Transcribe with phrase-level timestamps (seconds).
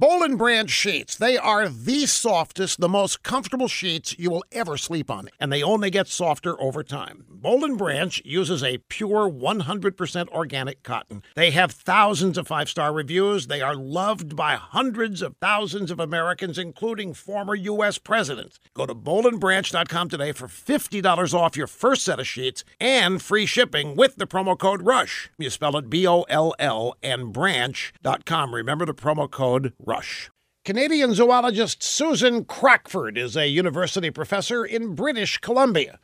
[0.00, 1.14] Boll brand sheets.
[1.14, 5.62] They are the softest, the most comfortable sheets you will ever sleep on, and they
[5.62, 7.26] only get softer over time.
[7.40, 11.22] Boll and Branch uses a pure 100% organic cotton.
[11.34, 13.46] They have thousands of five-star reviews.
[13.46, 17.96] They are loved by hundreds of thousands of Americans, including former U.S.
[17.96, 18.60] presidents.
[18.74, 23.96] Go to bollandbranch.com today for $50 off your first set of sheets and free shipping
[23.96, 25.30] with the promo code RUSH.
[25.38, 28.54] You spell it B-O-L-L and branch.com.
[28.54, 30.30] Remember the promo code Rush.
[30.62, 35.98] Canadian zoologist Susan Crockford is a university professor in British Columbia,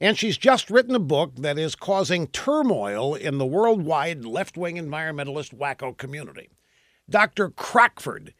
[0.00, 4.76] and she's just written a book that is causing turmoil in the worldwide left wing
[4.76, 6.48] environmentalist wacko community.
[7.08, 7.50] Dr.
[7.50, 8.32] Crockford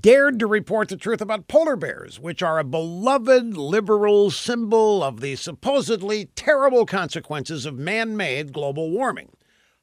[0.00, 5.20] dared to report the truth about polar bears, which are a beloved liberal symbol of
[5.20, 9.30] the supposedly terrible consequences of man made global warming.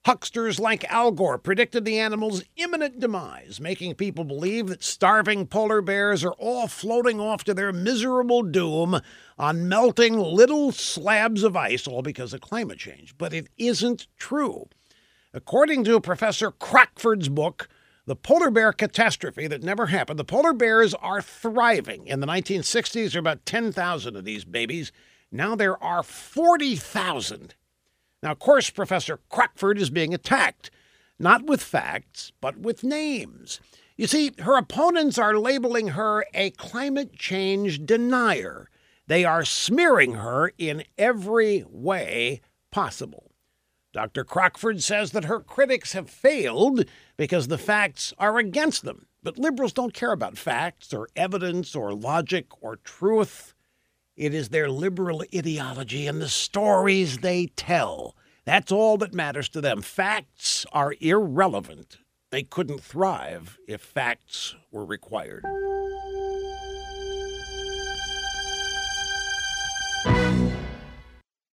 [0.06, 5.82] Hucksters like Al Gore predicted the animal's imminent demise, making people believe that starving polar
[5.82, 9.02] bears are all floating off to their miserable doom
[9.40, 13.18] on melting little slabs of ice, all because of climate change.
[13.18, 14.70] But it isn't true.
[15.34, 17.68] According to Professor Crockford's book,
[18.06, 22.06] The Polar Bear Catastrophe That Never Happened, the polar bears are thriving.
[22.06, 24.92] In the 1960s, there were about 10,000 of these babies.
[25.32, 27.56] Now there are 40,000.
[28.26, 30.72] Now, of course, Professor Crockford is being attacked,
[31.20, 33.60] not with facts, but with names.
[33.98, 38.72] You see, her opponents are labeling her a climate change denier.
[39.06, 43.30] They are smearing her in every way possible.
[43.94, 44.24] Dr.
[44.24, 46.86] Crockford says that her critics have failed
[47.18, 49.06] because the facts are against them.
[49.22, 53.54] But liberals don't care about facts or evidence or logic or truth.
[54.16, 58.16] It is their liberal ideology and the stories they tell.
[58.46, 59.82] That's all that matters to them.
[59.82, 61.98] Facts are irrelevant.
[62.32, 65.44] They couldn't thrive if facts were required.